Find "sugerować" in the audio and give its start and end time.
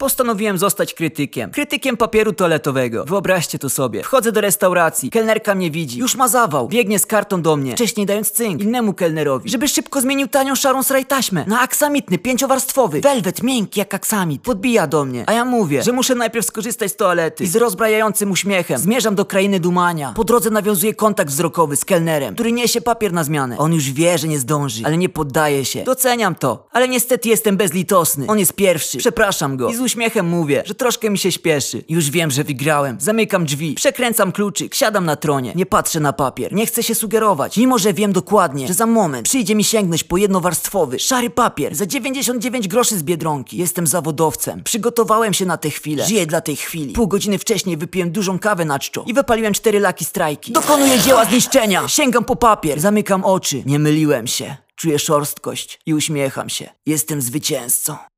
36.94-37.56